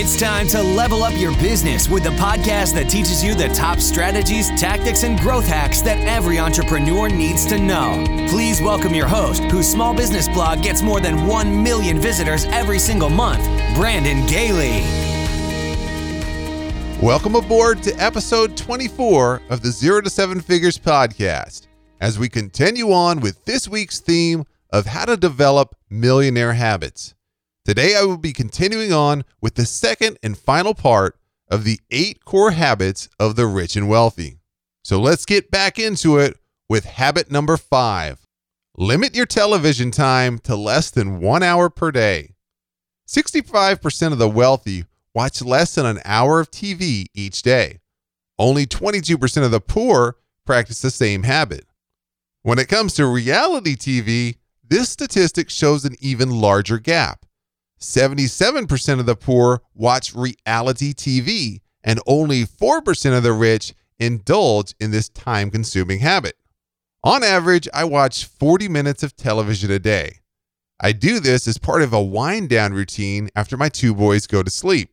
[0.00, 3.80] It's time to level up your business with the podcast that teaches you the top
[3.80, 8.04] strategies, tactics, and growth hacks that every entrepreneur needs to know.
[8.28, 12.78] Please welcome your host, whose small business blog gets more than 1 million visitors every
[12.78, 13.42] single month,
[13.74, 14.84] Brandon Gaille.
[17.02, 21.66] Welcome aboard to episode 24 of the Zero to Seven Figures podcast
[22.00, 27.16] as we continue on with this week's theme of how to develop millionaire habits.
[27.68, 31.18] Today, I will be continuing on with the second and final part
[31.50, 34.38] of the eight core habits of the rich and wealthy.
[34.82, 36.38] So let's get back into it
[36.70, 38.26] with habit number five
[38.78, 42.36] limit your television time to less than one hour per day.
[43.06, 47.80] 65% of the wealthy watch less than an hour of TV each day.
[48.38, 51.66] Only 22% of the poor practice the same habit.
[52.40, 57.26] When it comes to reality TV, this statistic shows an even larger gap.
[57.78, 64.90] 77% of the poor watch reality TV, and only 4% of the rich indulge in
[64.90, 66.36] this time consuming habit.
[67.04, 70.18] On average, I watch 40 minutes of television a day.
[70.80, 74.42] I do this as part of a wind down routine after my two boys go
[74.42, 74.90] to sleep.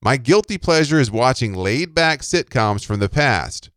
[0.00, 3.70] My guilty pleasure is watching laid back sitcoms from the past.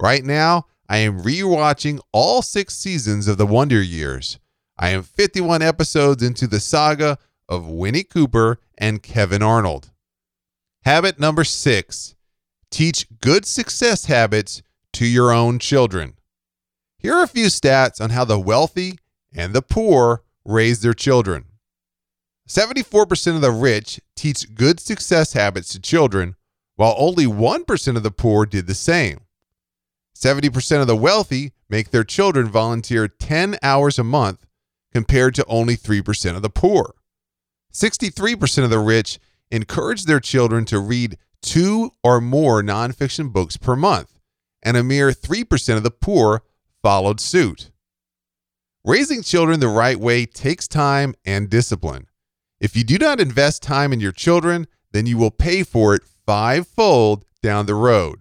[0.00, 4.38] Right now, I am rewatching all six seasons of The Wonder Years.
[4.76, 7.18] I am 51 episodes into the saga
[7.48, 9.90] of Winnie Cooper and Kevin Arnold.
[10.84, 12.14] Habit number six
[12.70, 16.14] teach good success habits to your own children.
[16.98, 18.98] Here are a few stats on how the wealthy
[19.34, 21.44] and the poor raise their children.
[22.48, 26.34] 74% of the rich teach good success habits to children,
[26.76, 29.20] while only 1% of the poor did the same.
[30.16, 34.46] 70% of the wealthy make their children volunteer 10 hours a month
[34.92, 36.94] compared to only 3% of the poor.
[37.72, 39.18] 63% of the rich
[39.50, 44.18] encourage their children to read two or more nonfiction books per month,
[44.62, 46.42] and a mere 3% of the poor
[46.82, 47.70] followed suit.
[48.84, 52.06] Raising children the right way takes time and discipline.
[52.60, 56.02] If you do not invest time in your children, then you will pay for it
[56.26, 58.20] fivefold down the road.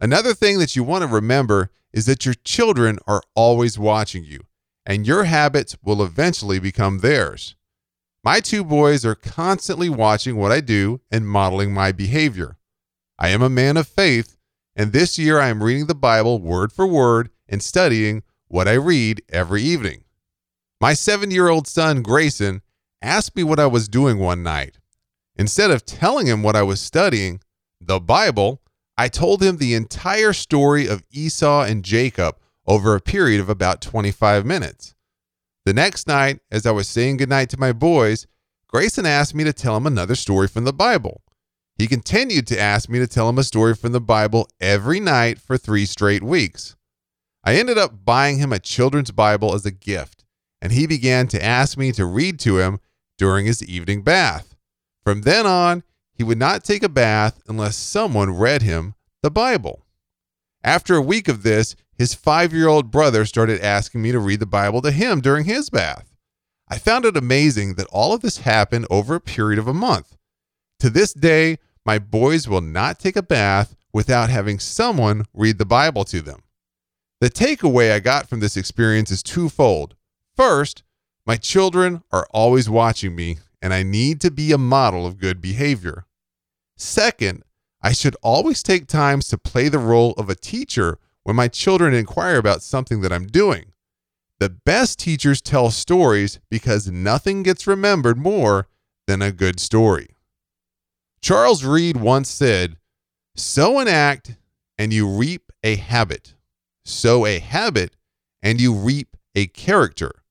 [0.00, 4.40] Another thing that you want to remember is that your children are always watching you,
[4.86, 7.56] and your habits will eventually become theirs.
[8.24, 12.58] My two boys are constantly watching what I do and modeling my behavior.
[13.18, 14.36] I am a man of faith,
[14.74, 18.74] and this year I am reading the Bible word for word and studying what I
[18.74, 20.04] read every evening.
[20.80, 22.62] My seven year old son, Grayson,
[23.00, 24.78] asked me what I was doing one night.
[25.36, 27.40] Instead of telling him what I was studying,
[27.80, 28.60] the Bible,
[28.96, 32.36] I told him the entire story of Esau and Jacob
[32.66, 34.94] over a period of about 25 minutes.
[35.68, 38.26] The next night, as I was saying goodnight to my boys,
[38.68, 41.20] Grayson asked me to tell him another story from the Bible.
[41.76, 45.38] He continued to ask me to tell him a story from the Bible every night
[45.38, 46.74] for three straight weeks.
[47.44, 50.24] I ended up buying him a children's Bible as a gift,
[50.62, 52.80] and he began to ask me to read to him
[53.18, 54.56] during his evening bath.
[55.04, 55.82] From then on,
[56.14, 59.84] he would not take a bath unless someone read him the Bible.
[60.64, 64.40] After a week of this, his five year old brother started asking me to read
[64.40, 66.14] the Bible to him during his bath.
[66.68, 70.16] I found it amazing that all of this happened over a period of a month.
[70.80, 75.66] To this day, my boys will not take a bath without having someone read the
[75.66, 76.42] Bible to them.
[77.20, 79.96] The takeaway I got from this experience is twofold.
[80.36, 80.84] First,
[81.26, 85.40] my children are always watching me, and I need to be a model of good
[85.40, 86.06] behavior.
[86.76, 87.42] Second,
[87.82, 91.92] I should always take times to play the role of a teacher when my children
[91.92, 93.72] inquire about something that I'm doing.
[94.40, 98.66] The best teachers tell stories because nothing gets remembered more
[99.06, 100.08] than a good story.
[101.20, 102.78] Charles Reade once said,
[103.36, 104.36] Sow an act
[104.78, 106.32] and you reap a habit.
[106.86, 107.94] Sow a habit
[108.42, 110.22] and you reap a character.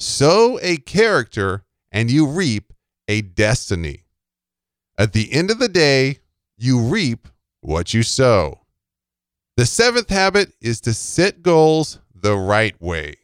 [0.00, 1.62] Sow a character
[1.92, 2.72] and you reap
[3.06, 4.02] a destiny.
[4.98, 6.18] At the end of the day,
[6.58, 7.28] you reap
[7.60, 8.59] what you sow.
[9.60, 13.16] The seventh habit is to set goals the right way.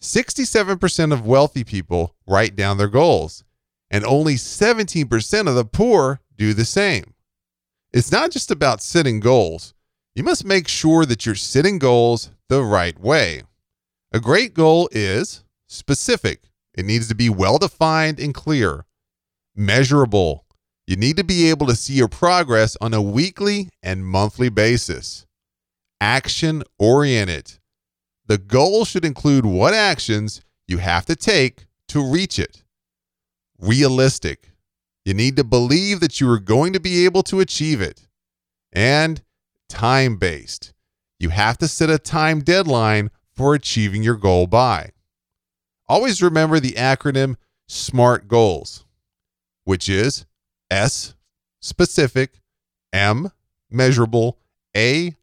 [0.00, 3.44] 67% of wealthy people write down their goals,
[3.90, 7.12] and only 17% of the poor do the same.
[7.92, 9.74] It's not just about setting goals.
[10.14, 13.42] You must make sure that you're setting goals the right way.
[14.14, 18.86] A great goal is specific, it needs to be well defined and clear,
[19.54, 20.46] measurable.
[20.86, 25.26] You need to be able to see your progress on a weekly and monthly basis
[26.04, 27.54] action oriented.
[28.26, 32.62] The goal should include what actions you have to take to reach it.
[33.58, 34.50] Realistic.
[35.06, 38.06] You need to believe that you are going to be able to achieve it.
[38.70, 39.22] And
[39.70, 40.74] time based.
[41.18, 44.90] You have to set a time deadline for achieving your goal by.
[45.88, 47.36] Always remember the acronym
[47.66, 48.84] SMART goals,
[49.64, 50.26] which is
[50.70, 51.14] S,
[51.60, 52.42] specific,
[52.92, 53.32] M,
[53.70, 54.38] measurable,
[54.76, 55.16] A,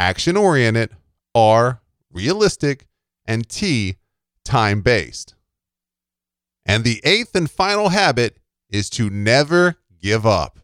[0.00, 0.90] action oriented,
[1.34, 2.86] R, realistic,
[3.26, 3.98] and T,
[4.44, 5.34] time based.
[6.64, 8.38] And the eighth and final habit
[8.70, 10.58] is to never give up.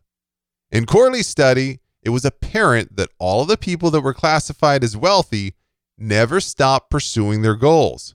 [0.73, 4.97] In Corley's study, it was apparent that all of the people that were classified as
[4.97, 5.55] wealthy
[5.99, 8.15] never stopped pursuing their goals.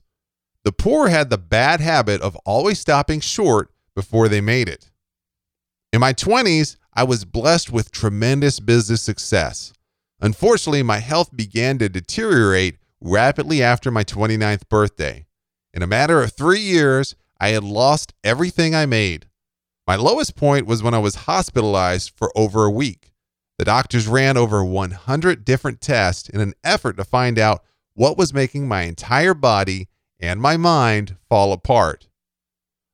[0.64, 4.90] The poor had the bad habit of always stopping short before they made it.
[5.92, 9.72] In my 20s, I was blessed with tremendous business success.
[10.22, 15.26] Unfortunately, my health began to deteriorate rapidly after my 29th birthday.
[15.74, 19.26] In a matter of three years, I had lost everything I made.
[19.84, 23.12] My lowest point was when I was hospitalized for over a week.
[23.58, 27.64] The doctors ran over 100 different tests in an effort to find out
[27.94, 29.88] what was making my entire body
[30.20, 32.06] and my mind fall apart.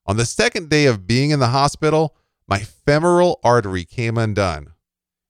[0.06, 2.16] On the second day of being in the hospital,
[2.48, 4.72] my femoral artery came undone.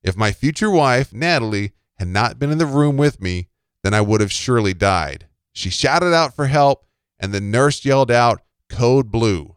[0.01, 3.49] If my future wife, Natalie, had not been in the room with me,
[3.83, 5.27] then I would have surely died.
[5.53, 6.85] She shouted out for help,
[7.19, 9.55] and the nurse yelled out, Code Blue.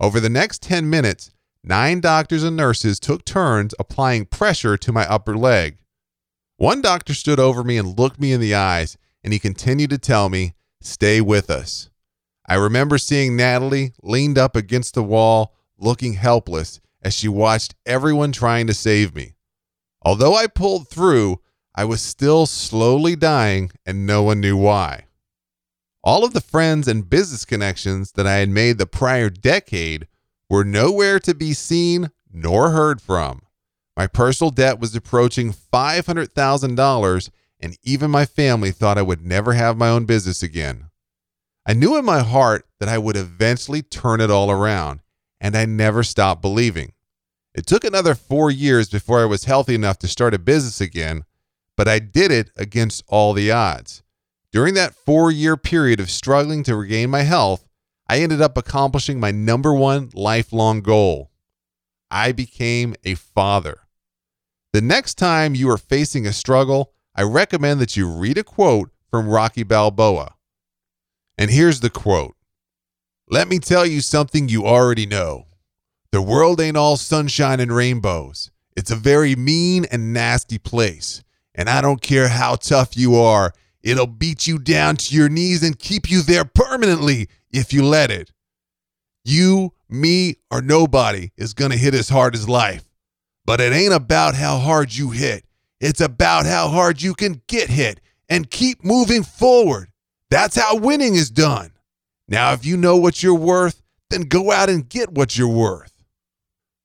[0.00, 1.30] Over the next 10 minutes,
[1.62, 5.78] nine doctors and nurses took turns applying pressure to my upper leg.
[6.56, 9.98] One doctor stood over me and looked me in the eyes, and he continued to
[9.98, 11.90] tell me, Stay with us.
[12.46, 18.32] I remember seeing Natalie leaned up against the wall, looking helpless as she watched everyone
[18.32, 19.34] trying to save me.
[20.02, 21.40] Although I pulled through,
[21.74, 25.04] I was still slowly dying, and no one knew why.
[26.02, 30.08] All of the friends and business connections that I had made the prior decade
[30.48, 33.42] were nowhere to be seen nor heard from.
[33.96, 37.30] My personal debt was approaching $500,000,
[37.60, 40.90] and even my family thought I would never have my own business again.
[41.66, 45.02] I knew in my heart that I would eventually turn it all around,
[45.40, 46.92] and I never stopped believing.
[47.54, 51.24] It took another four years before I was healthy enough to start a business again,
[51.78, 54.02] but I did it against all the odds.
[54.50, 57.68] During that four year period of struggling to regain my health,
[58.08, 61.30] I ended up accomplishing my number one lifelong goal.
[62.10, 63.82] I became a father.
[64.72, 68.90] The next time you are facing a struggle, I recommend that you read a quote
[69.08, 70.34] from Rocky Balboa.
[71.38, 72.34] And here's the quote
[73.28, 75.46] Let me tell you something you already know.
[76.10, 78.50] The world ain't all sunshine and rainbows.
[78.76, 81.22] It's a very mean and nasty place.
[81.58, 83.52] And I don't care how tough you are,
[83.82, 88.12] it'll beat you down to your knees and keep you there permanently if you let
[88.12, 88.30] it.
[89.24, 92.84] You, me, or nobody is going to hit as hard as life.
[93.44, 95.44] But it ain't about how hard you hit.
[95.80, 99.88] It's about how hard you can get hit and keep moving forward.
[100.30, 101.72] That's how winning is done.
[102.28, 105.92] Now, if you know what you're worth, then go out and get what you're worth.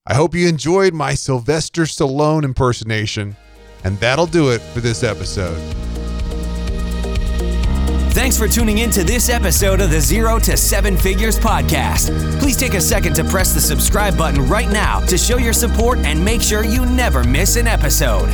[0.08, 3.36] I hope you enjoyed my Sylvester Stallone impersonation,
[3.84, 5.58] and that'll do it for this episode.
[8.14, 12.40] Thanks for tuning in to this episode of the Zero to Seven Figures podcast.
[12.40, 15.98] Please take a second to press the subscribe button right now to show your support
[16.00, 18.30] and make sure you never miss an episode.